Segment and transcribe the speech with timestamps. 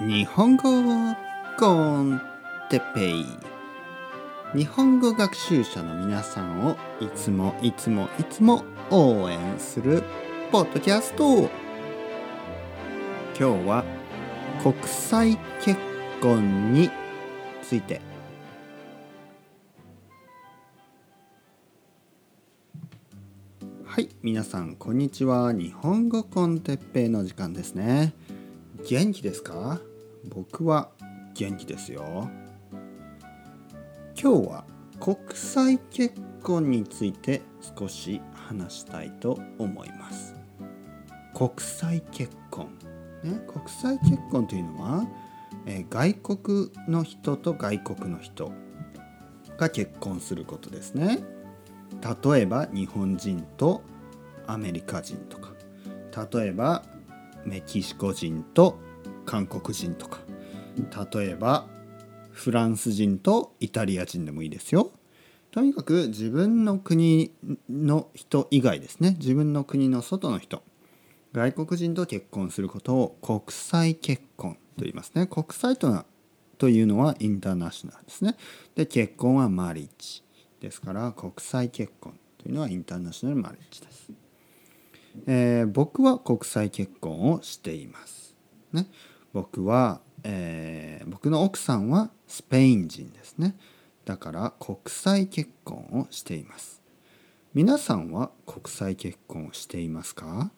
[0.00, 0.62] 日本語
[1.58, 2.20] コン
[2.70, 3.26] テペイ。
[4.54, 10.04] 日本語学習者の皆さんをいつもいつもいつも応援する
[10.52, 11.50] ポッドキャスト。
[13.36, 13.84] 今日は
[14.62, 15.80] 国際結
[16.22, 16.90] 婚に
[17.60, 18.00] ついて。
[23.84, 25.52] はい皆さんこんにちは。
[25.52, 28.14] 日本語コンテッペイの時間ですね。
[28.88, 29.82] 元気ですか？
[30.24, 30.88] 僕は
[31.34, 32.30] 元気ですよ。
[34.18, 34.64] 今日は
[34.98, 37.42] 国際結婚について
[37.78, 40.34] 少し話したいと思います。
[41.34, 42.78] 国際結婚。
[43.22, 45.06] ね国際結婚というのは、
[45.66, 48.52] えー外国の人と外国の人
[49.58, 51.18] が結婚することですね。
[52.22, 53.82] 例えば日本人と
[54.46, 55.52] アメリカ人とか。
[56.32, 56.84] 例えば
[57.44, 58.78] メキシコ人と
[59.24, 60.20] 韓国人とか。
[61.14, 61.66] 例えば
[62.30, 64.92] フランス人とイタリア人でもいいですよ。
[65.50, 67.32] とにかく自分の国
[67.68, 69.16] の人以外ですね。
[69.18, 70.62] 自分の国の外の人。
[71.32, 75.26] 外国人と結婚することを国際結婚と言いますね。
[75.26, 76.06] 国際とは
[76.58, 78.36] というのはインターナショナルですね。
[78.74, 80.22] で結婚はマリッジ
[80.60, 84.10] ですから国際結婚というのはインターナショナルマリッジです、
[85.26, 88.36] えー僕は国際結婚をしています。
[88.72, 88.86] ね。
[89.32, 93.56] 僕は、えー僕の奥さんはスペイン人ですね。
[94.04, 96.82] だから国際結婚をしています。
[97.54, 100.50] 皆さんは国際結婚をしていますか？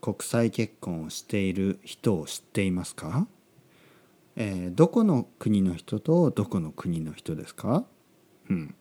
[0.00, 3.26] 国際結婚をしている人を知っていますか、
[4.36, 7.84] えーどこの国の人とどこの国の人ですか、
[8.48, 8.74] うん、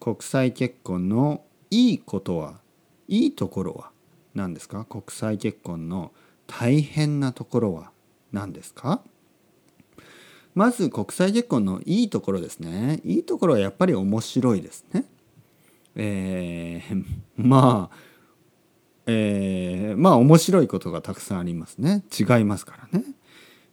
[0.00, 2.60] 国際結婚のいいことは
[3.06, 3.90] いいところは
[4.36, 4.84] 何ですか？
[4.84, 6.12] 国際結婚の
[6.46, 7.90] 大変なところは
[8.32, 9.02] 何ですか？
[10.54, 13.00] まず国際結婚のいいところですね。
[13.04, 15.04] いいところはやっぱり面白いですね。
[15.96, 17.04] えー
[17.36, 17.96] まあ
[19.06, 22.04] えーまあ面白いことがたくさんありますね。
[22.18, 23.04] 違いますからね、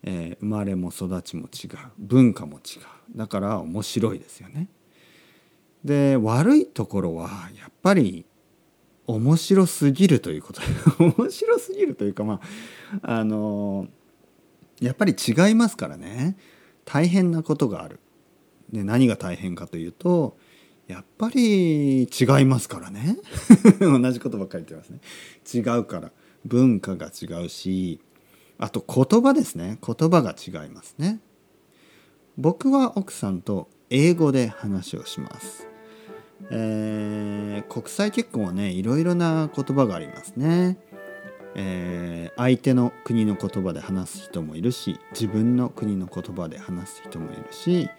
[0.03, 1.77] えー生まれも育ちも違う。
[1.99, 2.81] 文化も違う。
[3.17, 4.67] だから面白いですよね。
[5.83, 8.25] で悪いところはやっぱり
[9.05, 10.61] 面白すぎるということ。
[11.03, 12.39] 面白すぎるというかま
[13.01, 13.87] ああの
[14.79, 16.37] やっぱり違いますからね。
[16.85, 17.99] 大変なことがある。
[18.71, 20.37] で何が大変かというと
[20.87, 22.07] やっぱり違
[22.41, 23.17] いますからね。
[23.79, 24.99] 同じことばっかり言ってますね。
[25.53, 26.11] 違うから。
[26.45, 28.01] 文化が違うし
[28.57, 29.77] あと言葉ですね。
[29.85, 31.19] 言葉が違いますね。
[32.37, 35.72] 僕は奥さんと英語で話をします。
[36.49, 40.77] えー国際結婚はねいろいろな言葉がありますね、
[41.55, 47.89] えー相手の国の言葉で話す人もいるし自分の国の言葉で話す人もいるし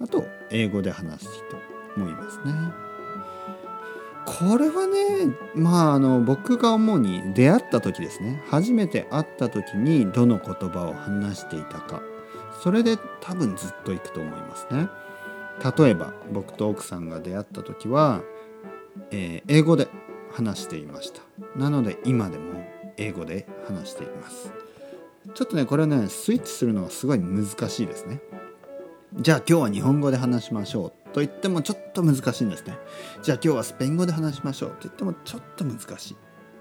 [0.00, 1.28] あと英語で話す
[1.94, 2.52] 人もいますね。
[4.24, 8.42] これはねまああの僕が思うに出会った時ですね。
[8.48, 12.02] 初めて会った時にどの言葉を話していたか。
[12.62, 14.88] それで多分ずっといくと思いますね。
[15.78, 18.22] 例えば僕と奥さんが出会った時は、
[19.10, 19.88] えー英語で
[20.32, 21.20] 話していました。
[21.56, 22.64] なので今でも
[22.96, 24.52] 英語で話しています。
[25.34, 28.20] ちょっとねこれねスイッチするのがすごい難しいですね。
[29.14, 32.78] じゃあ今日は日本語で話しましょうと言ってもちょっと難しいんですね。
[33.22, 36.16] じゃあ今日はスペイン語で話しましょうと言ってもちょっと難しい。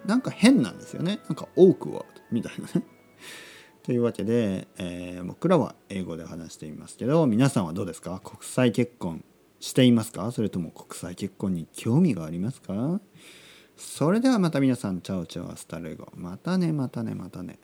[0.05, 1.19] なんか変なんですよね。
[1.29, 2.85] なんか awkward みたいなね。
[3.83, 8.19] というわけで、えー僕らは英語で話していますけど皆さんはどうですか？
[8.23, 9.23] 国際結婚
[9.59, 10.31] していますか？
[10.31, 12.99] それとも国際結婚に興味がありますか？
[13.77, 17.57] それではまた皆さん chao chao hasta luego またねまたねまたね。